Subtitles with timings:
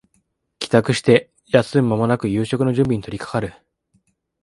[0.57, 3.53] 帰宅して休む間もなく夕食の準備に取りかかる